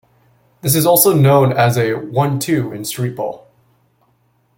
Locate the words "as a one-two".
1.53-2.71